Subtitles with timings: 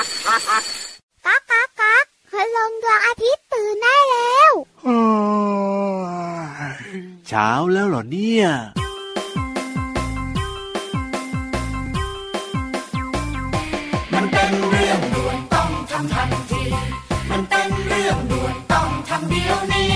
[0.00, 0.06] ก๊า
[1.38, 4.52] กก๊ากก๊ากคืลงดวงอาทิตย์ตื่นได้แล้ว
[7.28, 8.46] เช้าแล้วเหรอเนี่ย
[14.12, 16.62] มันเป็นเรื่องด่วนต้องทำทันที
[17.30, 19.94] มันเป็นเรื่องด่วนต้องทำเดี๋ยวนี้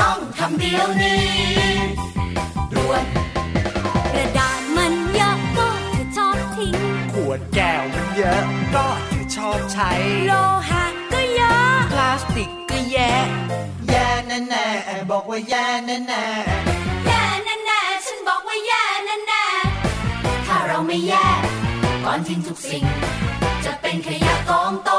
[0.00, 1.24] ต้องทำเดี๋ยวนี้
[2.74, 3.02] ด่วน
[9.80, 10.32] ชอบใช้โล
[10.68, 13.12] หะก็เยอะ พลาสติกก็แย่
[13.88, 16.24] แย่แน่แน่ๆบอกว่าแย่แน่แน่
[17.06, 19.44] แย่แน่ๆฉันบอกว่าแย่แน่
[20.46, 21.40] ถ้าเราไม่แยก
[22.04, 22.84] ก่อนทิ้งทุกสิ่ง
[23.64, 24.90] จะเป็นขยะกองโต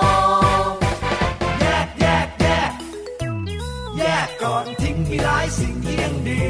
[1.61, 2.71] แยกแยกแยก
[3.99, 6.43] แยกก่อนทิ้งมีหลายสิ่งที่ยังดี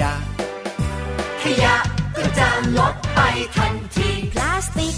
[0.00, 0.12] ยะ
[1.42, 1.76] ขยะ
[2.16, 3.20] ก็จะลดไป
[3.56, 4.94] ทันที พลาสติก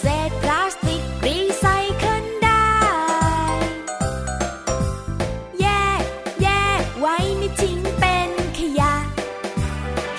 [0.00, 1.64] เศษพลาสติก รีไซ
[1.98, 2.66] เคิลได้
[5.60, 5.66] แย
[6.00, 6.02] ก
[6.42, 6.48] แย
[6.80, 8.94] กไว้ไม่ทิ้งเป็นขยะ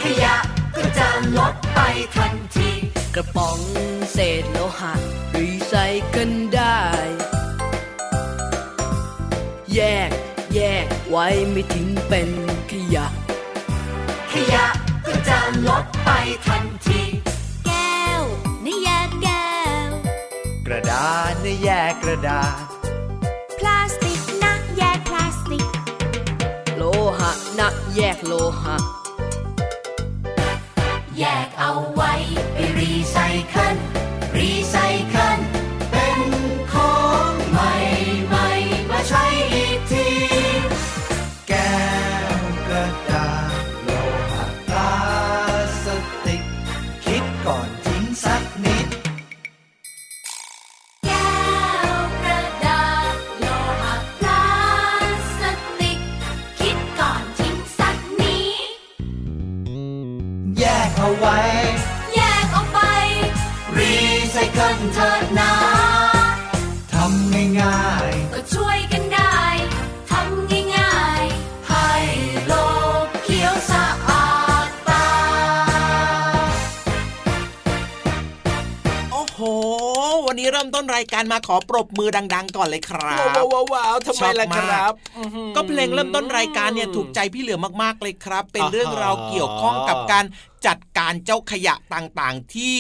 [0.02, 0.36] ขยะ
[0.76, 1.80] ก็จะลดไป
[2.16, 2.70] ทันที
[3.16, 3.60] กระป๋อง
[4.14, 4.94] เศษโลหะ
[5.38, 5.74] รีไซ
[6.08, 6.80] เคิลได้
[9.74, 10.12] แยก
[10.56, 12.30] แยกไว้ไม่ทิ้งเป็น
[16.10, 17.02] ไปทันที
[17.66, 18.22] แก้ว
[18.66, 19.52] นี่แยกแก้
[19.88, 19.90] ว
[20.68, 22.64] กระดาษเนี่ยแยกกระดาษ
[23.58, 25.66] พลาสติกนะแยกพลาสติก
[26.78, 26.84] โล
[27.20, 28.76] หะนะแยกโลหะ
[80.98, 84.94] ริ่มต้นรายการมาขอปรบมือดัง ๆ ก่อนเลยครับว้าวว้าวว้าวทำไมล่ะครับ
[85.56, 90.26] ก็เพลงเริ่มต้นรายการเนี่ยถูกใจพี่เหลือมากๆเลยครับ เป็นอ่าฮะเรื่องราวเกี่ยวข้องกับการ
[90.68, 92.76] จัดการเจ้าขยะต่างๆ ที่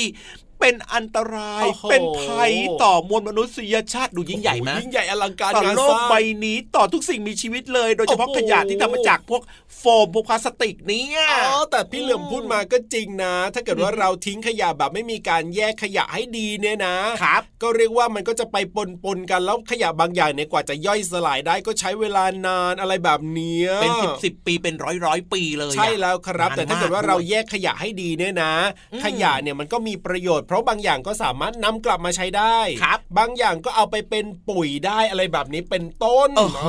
[0.68, 9.42] เป็นอันตรายโอ้โหเป็นภัยต่อมวลมนุษยชาติดูยิ่งใหญ่ไหมยิ่งใหญ่อลังการต่องานโลสกร้างใบนี้ต่อทุกสิ่งมีชีวิตเลย โดยเฉพาะโอ้โหขยะที่ทำมาจากพวก
[9.78, 28.54] โฟมพวกพลาสติกเนี่ยอ๋อแต่พี่เหลือมพูดมาก็จริงนะ ถ้าเกิดว่าเราทิ้งขยะแบบไม่มีการแยกขยะให้ดีเนี่ยนะครับ ก็เรียกว่ามันก็จะไปปนปนๆกันแล้วขยะบางอย่างเนี่ยกว่าจะย่อยสลายได้ก็ใช้เวลานานอะไรแบบเนี้ยเป็นสิบสิบปีเป็นร้อยร้อยปีเลยอะใช่แล้วครับนนแต่ถ้าเกิดว่าด้เรายแยกขยะให้ดีเนี่ยนะ
[28.94, 36.66] อืมขยะเนี่ยมันก็มีประโยชน์เพราะบางอย่างก็สามารถนำกลับมาใช้ได้ครับบางอย่างก็เอาไปเป็นปุ๋ยได้อะไรแบบนี้เป็นต้นโอ้โห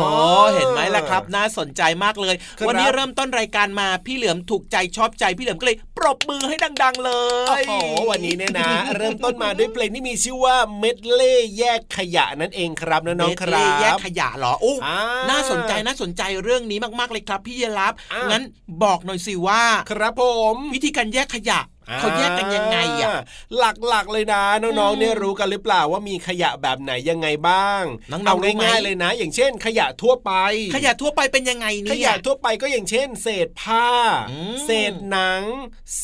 [0.55, 7.11] เห็นไหมล่ะครับ น่าสนใจมากเลยครับวันนี้เริ่มต้นรายการมาพี่เหลือมถูกใจชอบใจพี่เหลือมก็เลยปรบมือให้ดัง ๆ เล
[7.49, 7.73] โอ้ยโห
[8.11, 14.99] วันนี้เนี่ยนะ เริ่มต้นมาด้วยเพลงที่มีชื่อว่าเม็ดเล่แยกขยะนั่นเองครับน้องๆคเมรัดเล่แยกบขยะเหรอโอ้อ่า
[15.31, 18.53] น่าสนใจน่าสนใจเรื่องนี้มากๆเลยครับ พี่เยลับอ่างั้งั้น
[18.85, 20.23] บอกหน่อยสิว่า ครับผ
[20.55, 21.61] ม วิธีการแยกขยะ
[21.97, 23.17] เขาแยกกันยังไงอะ
[23.59, 23.63] ห
[23.93, 30.33] ลักๆเลยนะน้องอืมๆเนี่ยรู้กันหรือเปล่าว่ามีขยะแบบไหนยังไงบ้างน้องๆเอารู้ไหมง่ายๆเลยนะ อย่างเช่น ขยะทั่วไป
[30.75, 33.89] ขยะทั่วไปเป็นยังไงขเนี่ยยะทั่วไปก็อย่างเช่น เศษผ้า
[34.31, 35.43] อืมเศษหนัง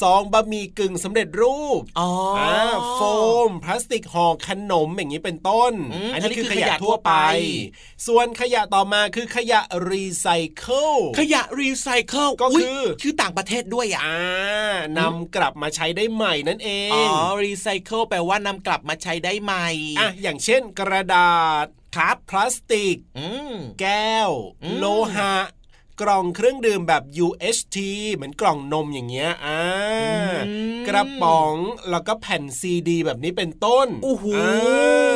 [0.01, 3.01] ซองบะหมี่กึ่งสำเร็จรูปอ๋อออ่าโฟ
[3.49, 7.27] ม พลาสติกห่อขนมอย่างนี้เป็นต้นอืมอันอันนี้นี้คือคือขยะขยะทั่ทั่ววไปไป
[8.07, 9.61] ส่วนขยะต่อมาคือขยะ
[9.91, 14.19] รีไซเคิลขยะรีไซเคิลก็คือชื่อต่างประเทศด้วยอะอ่า
[14.99, 19.69] นำกลับมาใช้ได้ใหม่นั่นเอง อ๋อ รีไซเคิลแปลว่านำกลับมาใช้ได้ใหม่
[19.99, 21.67] อะ อย่างเช่นกระดาษ
[21.97, 24.31] ครับพลาสติกอืมแก้ว
[24.63, 24.85] อืมโล
[25.15, 25.35] หะ
[26.01, 27.77] กล่องเครื่องดื่มแบบ UHT
[28.15, 29.63] เหมือนกล่องนมอย่างเงี้ย อ่า
[30.49, 31.57] อืมกระป๋อง
[31.91, 35.14] แล้วก็แผ่นซีดี แบบนี้เป็นต้น โอ้โหอ่า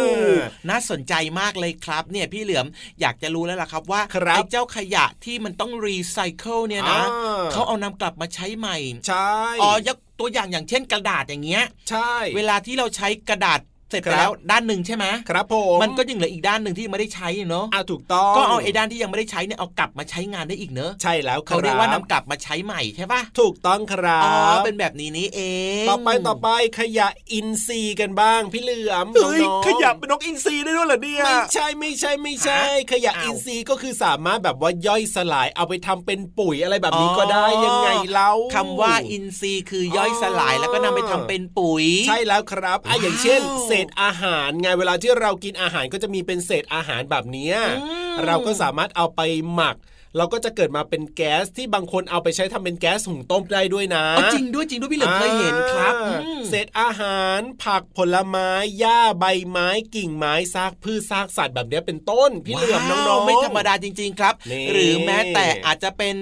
[0.71, 2.67] น่าสนใจมากเลยครับ เนี่ยพี่เหลือม
[3.01, 8.77] อยากจะรู้แล้วล่ะครับว่าครับไอ้เจ้าขยะที่มันต้องรีไซเคิลเนี่ยนะอ่าเขาเอานำกลับมาใช้ใหม่
[9.09, 9.33] ใช่
[9.63, 25.41] อ๋อยกตัวอย่างอย่างเช่นกระดาษอย่างเงี้ย ใช่ เวลาที่เราใช้กระดาษ เสร็จครับไปแล้วด้านหนึ่งใช่ไหมครับผมมันก็ยังเหลืออีกด้านหนึ่งที่ยังไม่ได้ใช้เนอะอ่าถูกต้องก็เอาไอ้ด้านที่ยังไม่ได้ใช้เนี่ยเอากลับมาใช้งานได้อีกเนอะใช่แล้วครัเขาบเรียกว่านำกลับมาใช้ใหม่ใช่ปะถูกต้องครัอ๋อบเป็นแบบนี้นี่เอ
[25.83, 26.49] ง ต่อไปต่อไป
[26.79, 32.61] ขยะอินทรีย์กันบ้างพี่เหลือมเฮ้ยน้องๆขยะเป็นนกอินทรีได้ด้วยเหรอเนี่ยไม่ใช่ไม่ใช่ไม่ใช่
[32.93, 49.21] ขยะอินทรีย์ก็คือสามารถแบบว่าย่อยสลายเอาไปทำเป็นปุ๋ยอะไรแบบนี้ก็ได้ยังไงเล่าคำว่าอินทรีย์คือย่อยสลายแล้วก็นำไปทำเป็นปุ๋ย ใช่แล้วครับอะอย่างเช่นเศษอาหารไงเวลาที่เรากินอาหารก็จะมีเป็นเศษอาหารแบบเนี้ยอืมเราก็สามารถเอาไป
[49.55, 49.77] หมัก
[50.17, 66.17] เราก็จะเกิดมาเป็นแก๊สที่บางคนเอาไปใช้ทำเป็นแก๊สหุงต้มได้ด้วยนะเอาจริงด้วยจริงด้วยพี่เหลิมเคยเห็นครับอ่าอืมเศษอาหาร ผักผลไม้หญ้าใบไม้กิ่งไม้ซากพืชซากสัตว์แบบเนี้ยเป็นต้น พี่เหลือมน้ว้าอวงๆไม่ธรรมดาจริง ๆ ครับนี่หรือแม้แต่อาจจะเป็น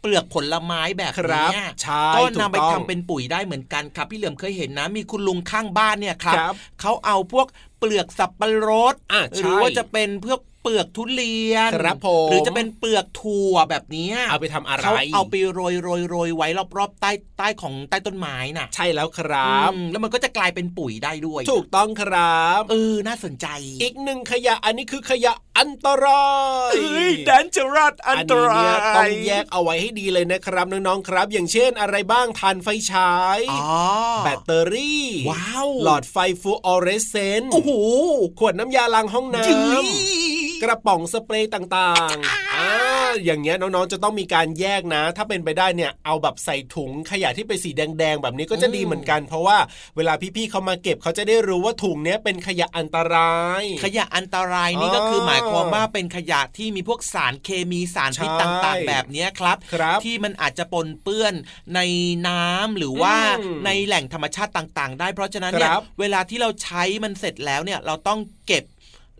[0.00, 7.46] เปลือกผลไม้แบบครับเนี้ยใช่ก็ถูกนำไปต้องทำเป็นปุ๋ยได้เหมือนกันครับ พี่เหลิมเคยเห็นนะ มีคุณลุงข้างบ้านเนี่ยครับครับเขาเอาพวก
[7.78, 16.48] เปลือกสับปะรดอะหรือใช่ว่าจะเป็นเพื่อ เปลือกทุเรียนครับผมหรือจะเป็นเปลือกถั่วแบบเนี้ยเอาไปทำอะไรเขาเอาไปโรยโรยโรยไว้
[16.78, 23.46] รอบๆใต้ใต้ของใต้ต้นไม้น่ะ ใช่แล้วครับอืมแล้วมันก็จะกลายเป็นปุ๋ยได้ด้วย ถูกต้องครับเออน่าสนใจ
[23.82, 26.26] อีกหนึ่งขยะอันนี้คือขยะอันตรา
[26.70, 33.62] ยเฮ้ย dangerous อันตรายนี้เนี่ยต้องแยกเอาไว้ให้ดีเลยนะครับน้องๆครับ อย่างเช่นอะไรบ้างถ่านไฟฉายอ๋อ
[34.24, 37.70] แบตเตอรี่ว้าวหลอดไฟฟลูออเรสเซนต์โอ้โห
[38.38, 40.21] ขวดน้ำยาล้างห้องน้จื้อำ
[40.62, 49.58] กระป๋องสเปรย์ต่างๆอ่าอย่างเงี้ยน้องๆจะต้องมีการแยกนะ ถ้าเป็นไปได้เนี่ยเอาแบบใส่ถุงขยะที่เป็นสีแดงๆ แบบนี้ก็จะดีเหมือนกัน เพราะว่า
[49.96, 61.34] เวลาพี่ๆเขามาเก็บเขาจะได้รู้ว่าถุงเนี้ยเป็นขยะอันตรายย ขยะอันตรายนี่อ๋อก็คือหมายความว่าเป็นขยะที่มีพวกสารเคมีสารพิษใช่ต่างๆ แบบเนี้ยครับครับที่มันอาจจะปนเปื้อน
[61.74, 61.80] ใน
[62.28, 68.64] น้ำหรือว่าอืมในแหล่งธรรมชาติต่าง ๆ ได้เพราะฉะนั้นเนี่ยครับเวลาที่เราใช้มันเสร็จแล้วเนี่ยเราต้องเก็บ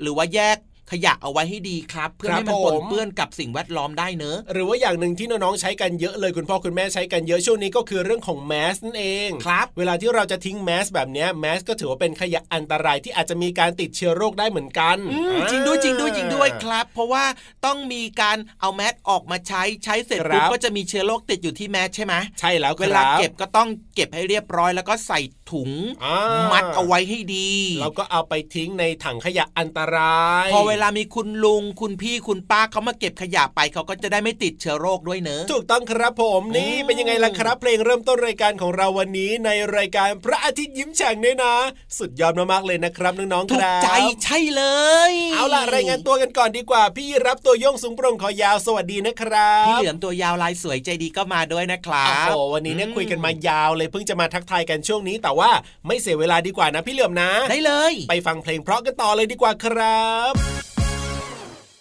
[0.00, 0.59] หรือว่าแยก
[0.93, 17.25] ขยะเอาไว้ให้ดีครับ เพื่อครับให้มันปนผมเปื้อนกับสิ่งแวดล้อมได้เนอะหรือว่าอย่างหนึ่งที่น้องๆใช้กันเยอะเลยคุณพ่อคุณแม่ใช้กันเยอะช่วงนี้ก็คือเรื่องของแมสนั่นเองครับ เวลาที่เราจะทิ้งแมสแบบเนี้ยแมสก็ถือว่าเป็นขยะอันตรายที่อาจจะมีการติดเชื้อโรคได้เหมือนกันอืมอ่าจริงด้วยจริงด้วยจริงด้วยครับ เพราะว่า
[17.67, 25.21] ต้องมีการเอาแมสออกมาใช้ใช้เสร็จครับปุ๊บก็จะมีเชื้อโรคติดอยู่ที่แมสใช่ไหมใช่แล้วครับเวลาเก็บก็ต้องเก็บให้เรียบร้อยแล้วก็ใส่
[25.52, 25.70] ถุง
[26.04, 26.19] อ่า
[26.52, 27.50] มัดเอาไว้ให้ดี
[27.81, 41.55] เราก็เอาไปทิ้งในถังขยะอันตราย พอเวลามีคุณลุงคุณพี่คุณป้าเขามาเก็บขยะไปเขาก็จะได้ไม่ติดเชื้อโรคด้วยเนอะถูกต้องครับผมนี่อืมเป็นยังไงล่ะครับ เพลงเริ่มต้นรายการของเราวันนี้ในรายการพระอาทิตย์ยิ้มแฉ่งเนี่ยนะ
[41.98, 43.88] สุดยอดมากๆเลยนะครับน้องๆคถูกรับใจ
[44.25, 44.62] ใช่เล
[45.10, 55.42] ย เอาล่ะรายงานตัวกันก่อนดีกว่า พี่รับตัวโยงสูงโปร่งคอยาวสวัสดีนะครับพี่เหลือมตัวยาวลายสวยใจดีก็มาด้วยนะครัโอ้บโหวันนี้เนี่ยคุยกันมายาวเลยเพิ่งจะมาทักทายกันช่วงนี้แต่ว่า
[55.87, 60.33] ไม่เสียเวลาดีกว่านะพี่เหลือมนะ ได้เลย ไปฟังเพลงเพราะกันต่อเลยดีกว่าครับ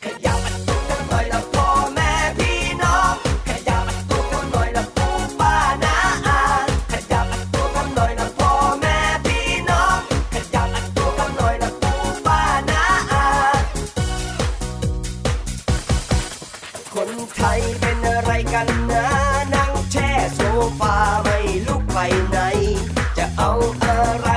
[0.04, 1.51] ขยับตัวกันหน่อยละพ่
[23.38, 24.31] จะ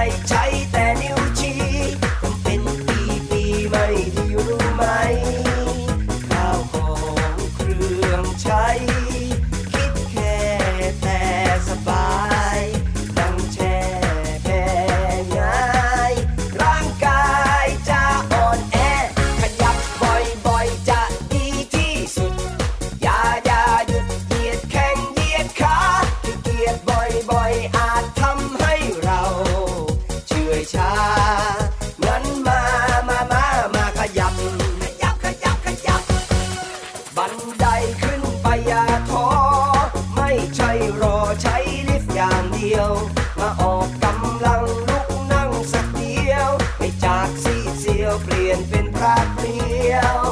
[49.84, 50.23] Yeah.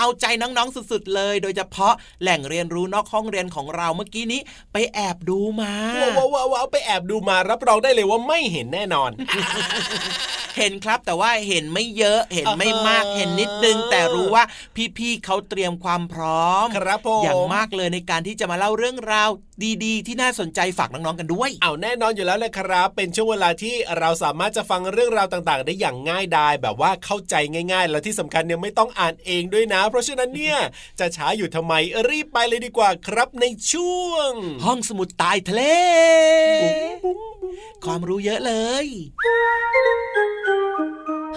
[0.00, 1.92] เอาใจน้องๆสุดๆเลย โดยเฉพาะ
[2.22, 4.40] แหล่งเรียนรู้นอกห้องเรียนของเราเมื่อกี้นี้
[4.72, 5.72] ไปแอบดูมา
[6.18, 9.10] ว้าวว้าวว้าวไปแอบดูมารับรองได้เลยว่าไม่เห็นแน่นอน
[10.58, 14.44] เห็นครับแต่ว่าเห็นไม่เยอะเห็นไม่มากเออเห็นนิดนึง แต่รู้ว่า
[14.98, 19.30] พี่ๆเขาเตรียมความพร้อมครับผมอย่างมากเลยในการที่จะมาเล่าเรื่องราว
[19.84, 27.34] ดีๆ ที่น่าสนใจฝากน้องๆกันด้วย เอาแน่นอนอยู่แล้วเลยครับ เป็นช่วงเวลาที่เราสามารถจะฟังเรื่องราวต่างๆ ได้อย่างง่ายดายแบบว่าเข้าใจ
[27.72, 30.58] ง่าย ๆ แล้วที่สำคัญเนี่ยไม่ต้องอ่านเองด้วยนะ เพราะฉะนั้นเนี่ย
[31.00, 31.72] จะช้าอยู่ทำไม
[32.08, 34.30] รีบไปเลยดีกว่าครับในช่วง
[34.64, 35.62] ห้องสมุดใตายทะเล
[37.84, 38.52] ความรู้เยอะเล
[38.84, 38.86] ย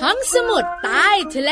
[0.03, 1.51] ห้องสมุดใต้ทะเล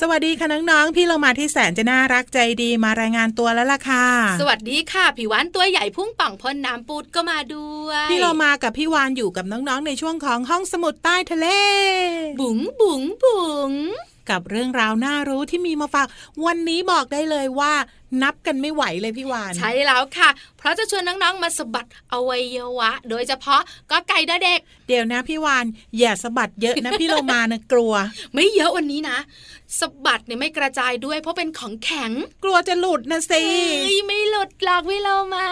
[0.00, 4.06] สวัสดีค่ะน้องๆ พี่เรามาที่แสนจะน่ารักใจดีมารายงานตัวแล้วล่ะค่ะ
[4.40, 11.46] สวัสดีค่ะผิวหวานตัวใหญ่พุ่งป่องพ่นน้ำปูดก็มาด้วย พี่เรามากับพี่วานอยู่กับน้องๆ ในช่วงของห้องสมุดใต้ทะเล
[12.40, 13.72] บุ๋งบุ๋งบุ๋ง
[14.30, 16.06] กับเรื่องราวน่ารู้ที่มีมาฝาก
[16.44, 17.72] วันนี้บอกได้เลยว่า
[18.22, 20.28] นับกันไม่ไหวเลยพี่วาน ใช่แล้วค่ะ
[20.58, 25.66] เพราะจะชวนน้องๆมาสะบัดอวัยวะ โดยเฉพาะก็ไก่เด็ก เดี๋ยวนะพี่วาน
[25.98, 27.92] อย่าสะบัดเยอะนะพี่เรามานะกลัว
[28.34, 29.18] ไม่เยอะวันนี้นะ
[29.80, 32.12] สะบัดเนี่ยไม่กระจายด้วย เพราะเป็นของแข็ง
[32.44, 33.42] กลัวจะหลุดนะสิ
[33.82, 35.46] เอ้ยไม่หลุดหลอกพี่เรามา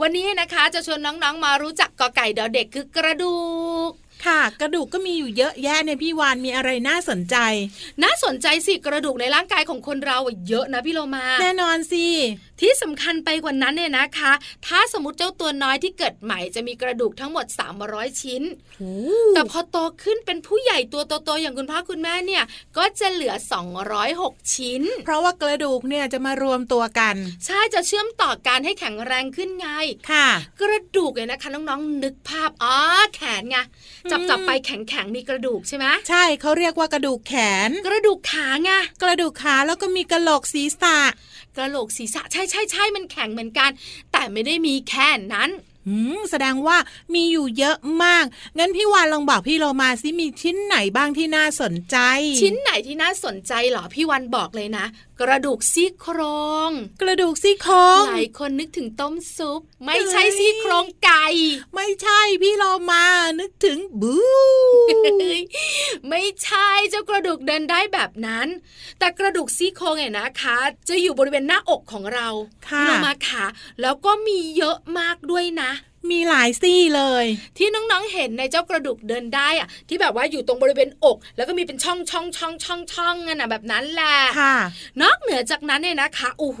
[0.00, 3.36] วันนี้นะคะจะชวนน้องๆมารู้จักกอไก่ดอเด็กคือกระดู
[3.88, 3.92] ก
[4.24, 7.36] ค่ะ กระดูกก็มีอยู่เยอะแยะเนี่ยพี่วานมีอะไรน่าสนใจ
[8.02, 12.04] น่าสนใจสิกระดูกในร่างกายของคนเราอะเยอะนะพี่โลมา แน่นอนสิ
[12.60, 14.32] ที่สำคัญไปกว่านั้นเนี่ยนะคะ
[14.66, 17.46] ถ้าสมมติเจ้าตัวน้อยที่เกิดใหม่จะมีกระดูกทั้งหมด
[17.84, 18.42] 300 ชิ้น
[19.34, 22.44] แต่พอโตขึ้นเป็นผู้ใหญ่ตัวโตๆอย่างคุณพ่อคุณแม่เนี่ย
[22.76, 23.34] ก็จะเหลือ
[23.94, 27.14] 206 ชิ้น เพราะว่ากระดูกเนี่ยจะมารวมตัวกัน
[27.46, 29.68] ใช่จะเชื่อมต่อการให้แข็งแรงขึ้นไง
[30.10, 30.28] ค่ะ
[30.60, 32.76] กระดูกเนี่ยนะคะน้องๆนึกภาพ อ๋อ
[33.14, 33.56] แขนไง
[34.10, 37.34] จับจับไปแข็งแข็งๆมีกระดูกใช่ไหมใช่เขาเรียกว่ากระดูกแข
[37.68, 38.70] น กระดูกขาไง
[39.02, 40.98] กระดูกขาแล้วก็มีกระโหลกศีรษะ
[41.56, 43.70] กระโหลกศีรษะใช่ใช่ใช่มันแข็งเหมือนกัน
[44.12, 45.50] แต่ไม่ได้มีแค่นั้น
[45.88, 46.76] อืมแสดงว่า
[47.14, 48.24] มีอยู่เยอะมาก
[48.58, 51.96] งั้นพี่วานลองบอกพี่โลมาสิมีชิ้นไหนบ้างที่น่าสนใจ
[52.40, 54.86] ชิ้นไหนที่น่าสนใจเหรอพี่วันบอกเลยนะ
[55.20, 56.20] กระดูกซี่โคร
[56.68, 56.70] ง
[57.02, 61.26] กระดูกซี่โครงหลายคนนึกถึงต้มซุป ไม่ใช่เฮ้ยซี่โครงไก่
[61.74, 63.04] ไม่ใช่พี่โลมา
[63.40, 64.16] นึกถึงบู
[66.08, 68.46] ไม่ใช่เจ้ากระดูกเดินได้แบบนั้น
[68.98, 70.56] แต่กระดูกซี่โครงเนี่ยนะคะ
[70.88, 72.28] จะอยู่บริเวณหน้าอกของเรา
[72.68, 73.44] ค่ะลงมาขา
[73.80, 75.70] แล้วก็มีเยอะมากด้วยนะ
[76.12, 77.24] มีหลายซี่เลย
[77.58, 84.56] ที่น้องๆเห็นในเจ้ากระดูกเดินได้อะที่แบบว่าอยู่ตรงบริเวณอก แล้วก็มีเป็นช่องช่องช่องช่องช่องกันนะแบบนั้นแหละค่ะ
[85.02, 86.60] นอกเหนือจากนั้นเนี่ยนะคะโอ้โห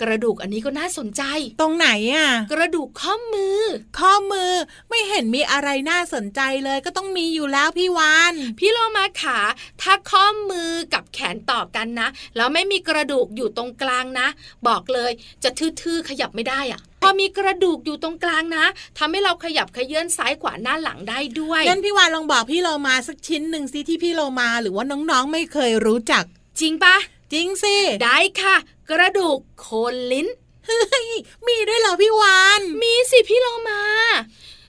[0.00, 1.22] กระดูกอันนี้ก็น่าสนใจ
[1.60, 3.60] ตรงไหนอะกระดูกข้อมือ
[3.98, 4.52] ข้อมือ
[4.88, 9.38] ไม่เห็นมีอะไรน่าสนใจเลยก็ต้องมีอยู่แล้วพี่วานพี่โลมาขา
[9.82, 14.28] ถ้าข้อมือกับแขนต่อกันนะแล้วไม่มีกระดูกอยู่ตรงกลางนะ
[14.66, 15.10] บอกเลย
[15.42, 18.64] จะทื่อๆขยับไม่ได้อะ พอมีกระดูกอยู่ตรงกลางนะ
[18.98, 26.24] ทำให้เราขยับขยื่นซ้ายขวาหน้าหลังได้ด้วยงั้นพี่วานลองบอกพี่โลมาสักชิ้นหนึ่งสิที่พี่โลมาหรือว่าน้องๆไม่เคยรู้จัก
[26.60, 26.96] จริงปะ
[27.32, 28.56] จริงสิ ได้ค่ะ
[28.90, 30.26] กระดูกโคนลิ้น
[30.66, 31.08] เฮ้ย
[31.46, 33.82] มีด้วยเหรอพี่วาน มีสิพี่โลมา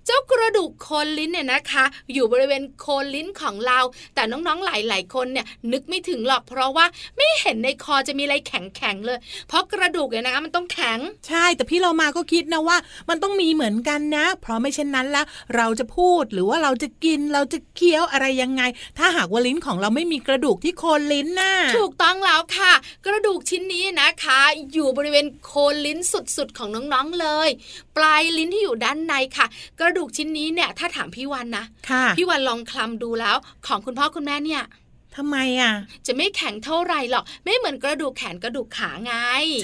[0.06, 3.80] เจ้ากระดูกโคนลิ้นเนี่ยนะคะ อยู่บริเวณโคนลิ้นของเรา
[4.16, 6.86] แต่น้องๆหลายๆคนเนี่ยนึกไม่ถึงหรอกเพราะว่า
[7.18, 9.18] ไม่เห็นในคอจะมีอะไรแข็งๆเลย
[9.48, 12.78] เพราะกระดูกเนี่ยนะคะมันต้องแข็ง ใช่แต่พี่เรามาก็คิดนะว่า
[13.10, 18.62] มันต้องมีเหมือนกันนะ เพราะไม่เช่นนั้นแล้วเราจะพูดหรือว่าเราจะกินเราจะเคี้ยวอะไรยังไง
[18.98, 22.74] ถ้าหากว่าลิ้นของเราไม่มีกระดูกที่โคนลิ้นน่ะถูกต้องแล้วค่ะ
[23.06, 24.40] กระดูกชิ้นนี้นะคะ
[24.74, 27.50] อยู่บริเวณโคนลิ้นสุดๆของน้องๆเลย
[27.98, 29.46] ปลายลิ้นที่อยู่ด้านในค่ะ
[29.80, 33.36] กระดูกชิ้นนี้เนี่ยถ้าถามพี่วันนะค่ะพี่วันลองคลำดูแล้ว
[33.68, 34.64] ของคุณพ่อคุณแม่เนี่ย
[35.16, 35.74] ทำไมอะ
[36.08, 39.14] จะไม่แข็งเท่าไหร่หรอก ไม่เหมือนกระดูกแขนกระดูกขาไง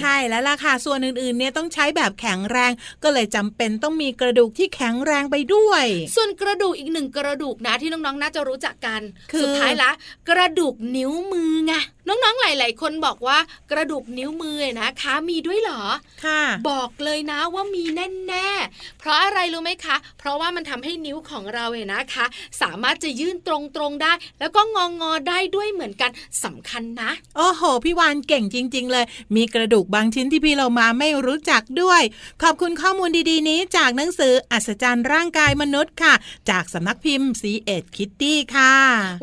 [0.00, 5.84] ใช่แล้วล่ะค่ะ ส่วนอื่นๆเนี่ยต้องใช้แบบแข็งแรง ก็เลยจำเป็นต้องมีกระดูกที่แข็งแรงไปด้วย
[6.16, 9.00] ส่วนกระดูกอีกหนึ่งกระดูกนะที่น้องๆ น่าจะรู้จักกัน
[9.32, 9.90] คือสุดท้ายละ
[10.28, 11.72] กระดูกนิ้วมือไง
[12.08, 13.38] น้องๆ หลาย ๆ คนบอกว่า
[13.70, 15.82] กระดูกนิ้วมือนะคะ มีด้วยเหรอ
[16.24, 22.26] ค่ะ บอกเลยนะว่ามีแน่ๆ เพราะอะไรรู้ไหมคะ เพราะว่ามันทำให้นิ้วของเราเนี่ยนะคะ
[22.62, 26.10] สามารถจะยื่นตรงๆได้ แล้วก็งองอๆได้ด้วยเหมือนกัน
[26.44, 29.04] สำคัญนะ โอ้โห พี่วานเก่งจริง ๆ เลย
[29.36, 32.02] มีกระดูกบางชิ้นที่พี่เรามาไม่รู้จักด้วย
[32.42, 36.14] ขอบคุณข้อมูลดีๆ นี้จากหนังสืออัศจรรย์ร่างกายมนุษย์ค่ะ
[36.50, 38.74] จากสำนักพิมพ์ซีเอ็ดคิตตี้ค่ะ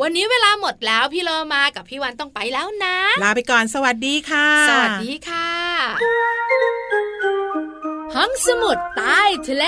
[0.01, 5.49] วันนี้เวลาหมดแล้วพี่โลมากับพี่วันต้องไปแล้วนะ ลาไปก่อนสวัสดีค่ะ สวัสดีค่ะ
[8.15, 9.65] ห้องสมุดใต้ทะเล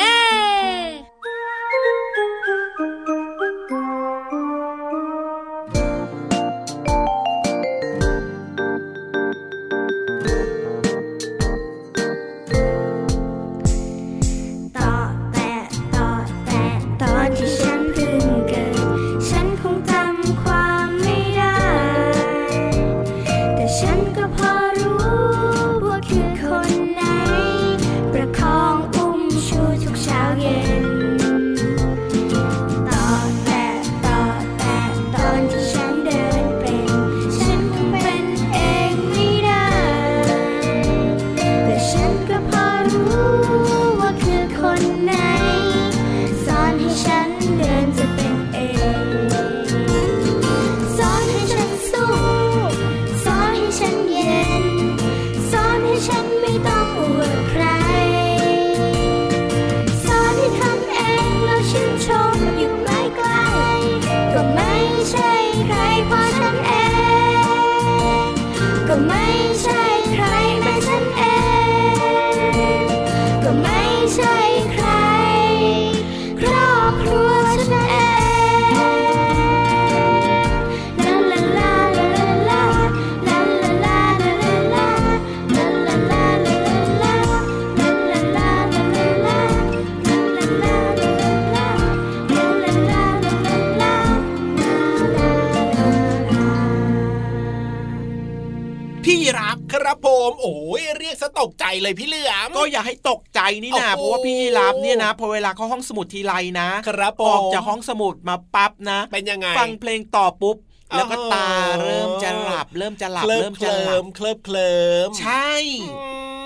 [101.40, 110.58] ตกใจเลยพี่เหลือมก็อย่าให้ตกใจนี่นะโอ้โหเพราะว่าพี่ยีรับเนี่ยนะพอเวลาเข้าห้องสมุดทีไรนะครับผมออกจากห้องสมุดมาปั๊บนะ เป็นยังไงฟังเพลงต่อปุ๊บ
[110.96, 111.50] แล้วก็อ๋อตา
[111.84, 114.74] เริ่มจะหลับเริ่มจะหลับเคลิเริ่มมเคจะลิหลับมเคลิมเคลิ
[115.08, 115.52] มใช่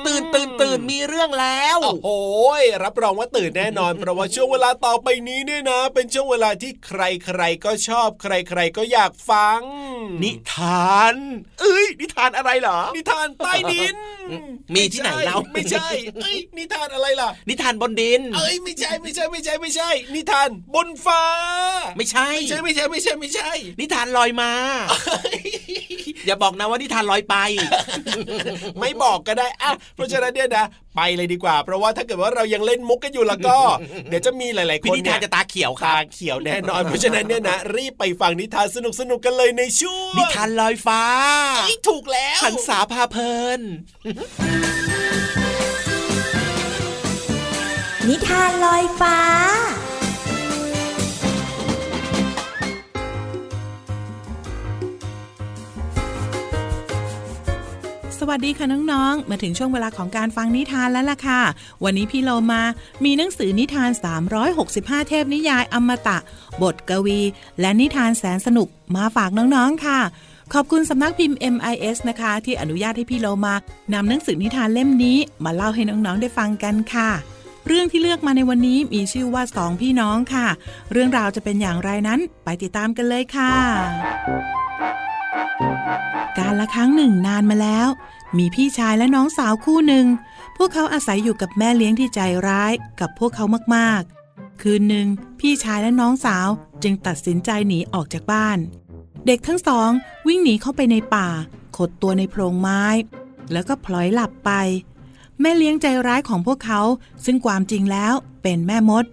[0.08, 2.10] ตื่นตื่นตื่นมีเรื่องแล้วโอ้โห
[2.84, 9.60] รับรองว่าตื่นแน่นอนเพราะว่าช่วงเวลาต่อไปนี้เนี่ยนะ เป็นช่วงเวลาที่ใครใครๆก็ชอบ ใครใครๆก็อยากฟัง
[10.24, 11.16] นิทาน
[11.60, 13.96] เอ้ย นิทานอะไรเหรอ นิทานใต้ดิน
[14.74, 15.88] มีที่ไหนเล่าไม่ใช่
[16.24, 21.24] เอ้ยนิทานอะไรล่ะ นิทานบนดิน เอ้ยไม่ใช่ไม่ใช่ไม่ใช่ไม่ใช่ นิทานบนฟ้า
[21.98, 24.52] ไม่ใช่ไม่ใช่ไม่ใช่ไม่ใช่ไม่ใช่ นิทานลอยมา
[26.26, 27.36] อย่าบอกนะว่านิทานลอยไป
[28.80, 33.58] ไม่บอกก็ได้อะเพราะฉะนั้นเนี่ยนะไปเลยดีกว่า เพราะว่าถ้าเกิดว่าเรายังเล่นมุกกันอยู่แล้วก็
[34.10, 41.01] เดี๋ยวจะมีหลาย ๆคพี่นนิเนี่ทานยจะตาเขียวครัตาบเขียวแน่นอน เพราะฉะนั้นเนี่ยนะรีบไปฟังนิทานสนุกสนุกๆกันเลยในช่วงนิทานลอยฟ้า
[41.58, 43.62] เอ้ยถูกแล้วหันษาพาเพลิน
[48.10, 49.17] นิทานลอยฟ้า
[58.23, 61.41] สวัสดีค่ะน้องๆ มาถึงช่วงเวลาของการฟังนิทานแล้วล่ะค่ะ
[61.84, 62.62] วันนี้พี่โลมา
[63.03, 63.89] มีหนังสือนิทาน
[64.49, 66.17] 365 เทพนิยายอมตะ
[66.62, 67.19] บทกวี
[67.60, 69.99] และนิทานแสนสนุกมาฝากน้องๆ ค่ะ
[70.53, 73.55] ขอบคุณสำนักพิมพ์ MIS นะคะ ที่อนุญาตให้พี่โลมา
[73.93, 77.10] นำหนังสือนิทานเล่มนี้ มาเล่าให้น้องๆ ได้ฟังกันค่ะ
[77.67, 80.47] เรื่องที่เลือกมาในวันนี้มีชื่อว่าสองพี่น้องค่ะ
[80.91, 83.53] เรื่องราวจะเป็นอย่างไรนั้น ไปติดตามกันเลยค่ะ
[86.38, 87.88] การละครั้งหนึ่งนานมาแล้ว
[88.38, 90.06] มีพี่ชายและน้องสาวคู่หนึ่ง
[90.58, 95.08] พวกเขาอาศัยอยู่กับแม่เลี้ยงที่ใจร้ายกับพวกเขามากๆ คืนหนึ่ง
[95.39, 96.48] พี่ชายและน้องสาว
[96.84, 98.58] จึงตัดสินใจหนีออกจากบ้าน
[99.26, 99.89] เด็กทั้งสอง
[100.28, 101.28] วิ่งหนีเข้าไปในป่า
[101.78, 102.84] ขดตัวในโพรงไม้
[103.52, 104.52] แล้วก็พลอยหลับไป
[105.41, 106.82] แม่เลี้ยงใจร้ายของพวกเขา
[107.26, 109.06] ซึ่งความจริงแล้วเป็นแม่มด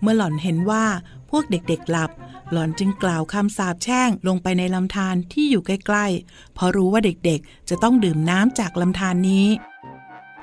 [0.00, 0.84] เมื่อหล่อนเห็นว่า
[1.30, 2.10] พวกเด็กๆหลับ
[2.52, 9.46] หล่อนจึงกล่าวคำสาปแช่งลงไปในลำธารที่อยู่ใกล้ๆ เพราะรู้ว่าเด็กๆ จะต้องดื่มน้ำจากลำธารนี้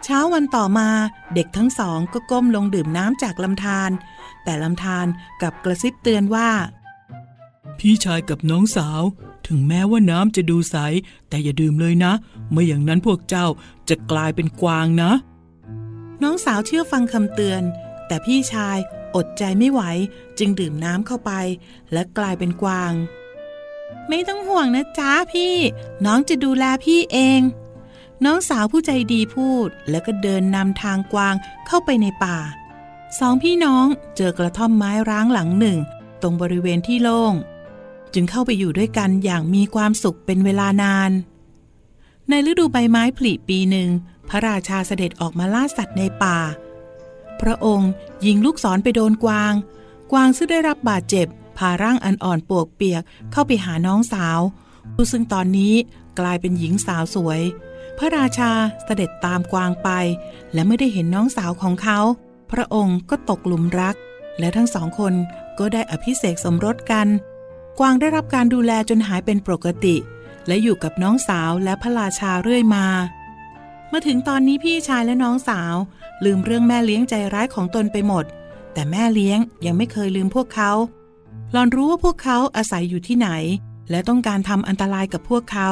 [0.03, 0.89] เช้าวันต่อมา
[1.35, 3.91] เด็กทั้งสองก็ก้มลงดื่มน้ำจากลำธาร
[4.43, 5.05] แต่ลำธาร
[5.41, 6.49] กลับกระซิบเตือนว่า
[7.79, 9.01] พี่ชายกับน้องสาว
[9.47, 10.75] ถึงแม้ว่าน้ำจะดูใส
[11.29, 12.13] แต่อย่าดื่มเลยนะ
[12.51, 13.47] ไม่อย่างนั้นพวกเจ้า
[13.89, 15.11] จะกลายเป็นกวางนะ
[16.23, 17.61] น้องสาวเชื่อฟังคำเตือน
[18.07, 18.77] แต่พี่ชาย
[19.15, 19.81] อดใจไม่ไหว
[20.39, 21.31] จึงดื่มน้ำเข้าไป
[21.91, 22.93] และกลายเป็นกวาง
[24.09, 25.55] ไม่ต้องห่วงนะจ๊ะพี่
[26.05, 27.41] น้องจะดูแลพี่เอง
[28.25, 31.35] น้องสาวผู้ใจดีพูด แล้วก็เดินนำทางกวาง
[31.67, 32.37] เข้าไปในป่า
[33.19, 35.77] สองพี่น้องเจอกระท่อมไม้ร้างหลังหนึ่ง
[36.21, 37.33] ตรงบริเวณที่โล่ง
[38.13, 41.11] จึงเข้าไปอยู่ด้วยกันอย่างมีความสุขเป็นเวลานาน
[42.29, 43.89] ในฤดูใบไม้ผลิปีหนึ่ง
[44.29, 46.37] พระราชาเสด็จออกมาล่าสัตว์ในป่า
[47.41, 47.89] พระองค์
[48.25, 49.53] ยิงลูกศรไปโดนกวาง
[50.11, 54.39] กวางซึ่งได้รับบาดเจ็บ พาร่างอันอ่อนปวกเปียกเข้าไปหาน้องสาว
[54.93, 55.73] ผู้ซึ่งตอนนี้
[56.19, 57.41] กลายเป็นหญิงสาวสวย
[57.97, 58.51] พระราชา
[58.85, 59.89] เสด็จตามกวางไป
[60.53, 61.99] และเมื่อได้เห็นน้องสาวของเขา
[62.51, 63.95] พระองค์ก็ตกหลุมรัก
[64.39, 65.13] และทั้งสองคน
[65.59, 67.07] ก็ได้อภิเษกสมรสกัน
[67.79, 69.95] กวางได้รับการดูแลจนหายเป็นปกติ
[70.47, 72.85] และอยู่กับน้องสาวและพระราชาเรื่อยมา
[73.97, 75.75] มาถึงตอนนี้พี่ชายและน้องสาว
[76.25, 78.25] ลืมเรื่องแม่เลี้ยงใจร้ายของตนไปหมด
[78.73, 80.71] แต่แม่เลี้ยงยังไม่เคยลืมพวกเขา
[81.51, 83.29] หลอนรู้ว่าพวกเขาอาศัยอยู่ที่ไหน
[83.89, 85.69] และต้องการทำอันตรายกับพวกเขา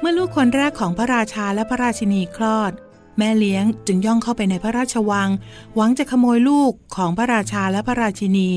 [0.00, 2.72] เมื่อลูกคนแรกของพระราชาและพระราชินีคลอด
[3.18, 5.28] แม่เลี้ยงจึงย่องเข้าไปในพระราชวัง
[5.74, 8.50] หวังจะขโมยลูกของพระราชาและพระราชินี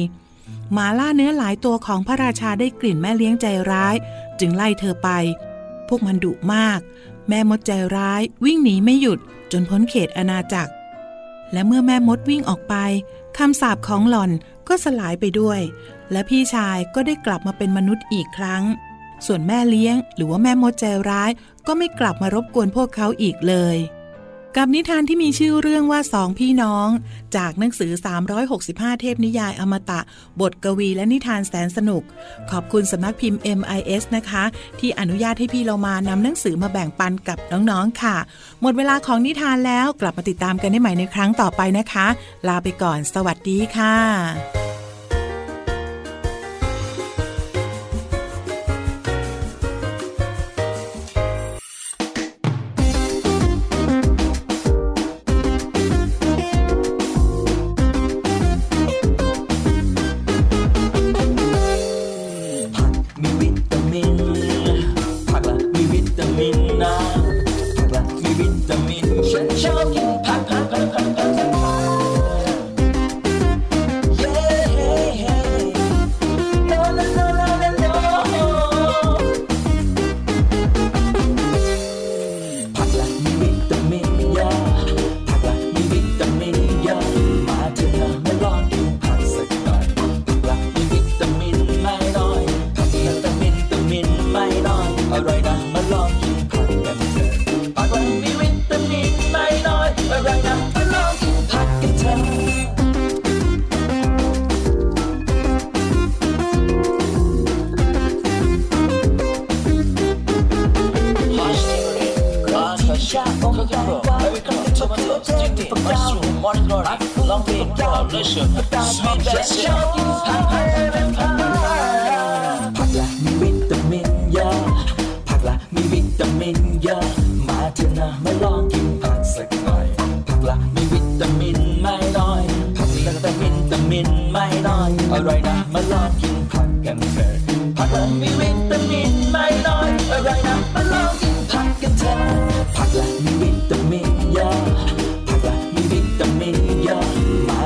[0.74, 3.96] หมาล่าเนื้อหลายตัวของพระราชาได้กลิ่นแม่เลี้ยงใจร้าย
[4.40, 5.10] จึงไล่เธอไป
[5.88, 6.80] พวกมันดุมาก
[7.34, 9.20] แม่มดใจร้ายวิ่งหนีไม่หยุด
[9.52, 10.72] จนพ้นเขตอาณาจักร
[11.54, 12.76] และเมื่อแม่มดวิ่งออกไป
[13.38, 14.32] คำสาปของหล่อน
[14.68, 15.60] ก็สลายไปด้วย
[16.12, 18.64] และพี่ชายก็ได้กลับมาเป็นมนุษย์อีกครั้ง
[19.26, 21.32] ส่วนแม่เลี้ยง หรือว่าแม่มดใจร้าย
[21.68, 23.78] ก็ไม่กลับมารบกวนพวกเขาอีกเลย
[24.58, 26.88] กับนิทานที่มีชื่อเรื่องว่าสองพี่น้อง
[27.36, 27.92] จากหนังสือ
[28.48, 30.00] 365 เทพนิยายอมตะ
[30.42, 32.04] บทกวีและนิทานแสนสนุก
[32.52, 34.44] ขอบคุณสำนักพิมพ์ MIS นะคะ
[34.80, 38.18] ที่อนุญาตให้พี่เรามานำหนังสือมาแบ่งปันกับน้องๆค่ะ
[38.62, 42.08] หมดเวลาของนิทานแล้วกลับมาติดตามกันได้ใหม่ในครั้งต่อไปนะคะ
[42.48, 44.61] ลาไปก่อน สวัสดีค่ะ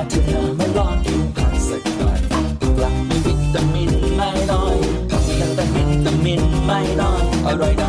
[0.05, 2.41] มาเถอะนะมาลองกินผักสักหน่อยผั
[2.71, 4.77] กละมีวิตามินไม่น้อย
[5.09, 7.84] ผักละแต่วิตามินไม่น้อยอร่อย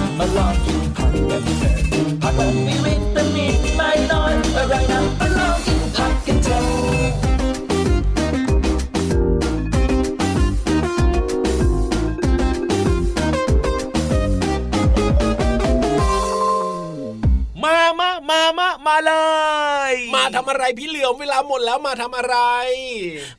[20.50, 22.36] อะไรพี่เหลือมเวลาหมดแล้วมาทำอะไร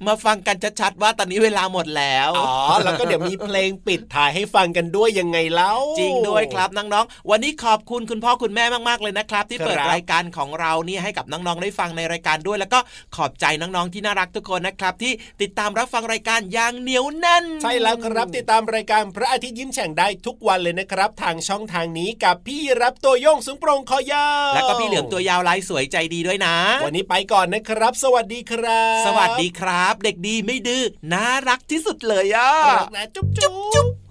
[0.08, 12.80] มาฟังกันชัดๆว่าตอนนี้เวลาหมดแล้วอ๋อแล้วก็เดี๋ยวมีเพลงปิดถ่ายให้ฟังกันด้วยยังไงเล่าจริงด้วยครับน้องๆวันนี้ขอบคุณคุณพ่อคุณแม่มากๆเลยนะครับ ที่เปิดครับรายการของเรานี่ให้กับน้องๆได้ฟังในรายการด้วย แล้วก็
[13.15, 30.83] ขอบใจน้องๆที่น่ารักทุกคนนะครับ ที่ติดตามรับฟังรายการอย่างเหนียวแน่น ใช่แล้วครับติดตามรายการพระอาทิตย์ยิ้มแฉ่งได้ทุกวันเลยนะครับ ทางช่องทางนี้กับพี่รับตัวโยงสูงโปรงคอยาวแล้วก็พี่เหลือมตัวยาวลายสวยใจดีด้วยนะวันนี้ไปก่อนนะครับ สวัสดีครับ สวัสดีครับ เด็กดีไม่ดื้อ
[31.13, 34.07] น่ารักที่สุดเลยอะรักนะจุ๊บจุ๊บ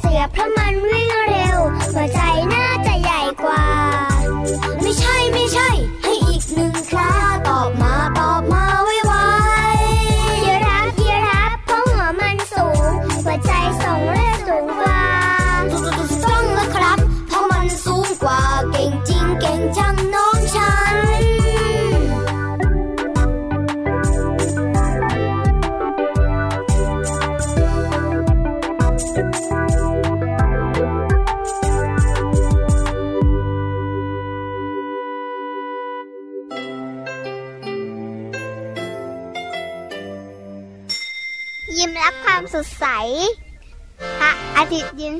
[0.00, 1.58] เสียเพราะมันวิ่งเร็ว
[1.92, 2.20] หัวใจ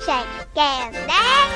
[0.07, 1.56] shake.